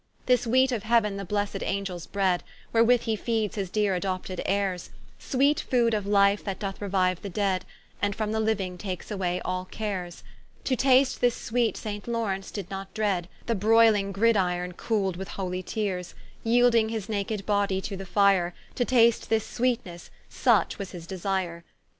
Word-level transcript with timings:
This 0.25 0.47
wheate 0.47 0.71
of 0.71 0.85
Heauen 0.85 1.17
the 1.17 1.25
blessed 1.25 1.61
Angells 1.61 2.11
bread, 2.11 2.43
Wherewith 2.73 3.01
he 3.01 3.15
feedes 3.15 3.53
his 3.55 3.69
deere 3.69 3.93
adopted 3.93 4.41
Heires; 4.47 4.89
Sweet 5.19 5.63
foode 5.69 5.93
of 5.93 6.07
life 6.07 6.43
that 6.43 6.57
doth 6.57 6.79
reuiue 6.79 7.19
the 7.19 7.29
dead, 7.29 7.65
And 8.01 8.15
from 8.15 8.31
the 8.31 8.39
liuing 8.39 8.79
takes 8.79 9.11
away 9.11 9.41
all 9.45 9.65
cares; 9.65 10.23
To 10.63 10.75
taste 10.75 11.21
this 11.21 11.35
sweet 11.35 11.77
Saint 11.77 12.07
Laurence 12.07 12.49
did 12.49 12.71
not 12.71 12.91
dread, 12.95 13.29
The 13.45 13.53
broyling 13.53 14.11
gridyorne 14.11 14.71
cool'd 14.75 15.17
with 15.17 15.27
holy 15.27 15.61
teares: 15.61 16.15
Yeelding 16.43 16.89
his 16.89 17.07
naked 17.07 17.45
body 17.45 17.79
to 17.81 17.95
the 17.95 18.03
fire, 18.07 18.55
To 18.73 18.85
taste 18.85 19.29
this 19.29 19.45
sweetnesse, 19.45 20.09
such 20.31 20.79
was 20.79 20.93
his 20.93 21.05
desire. 21.05 21.63